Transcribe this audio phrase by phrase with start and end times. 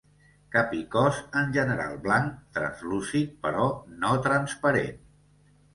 [0.53, 3.69] Cap i cos, en general, blanc, translúcid, però
[4.03, 5.03] no transparent.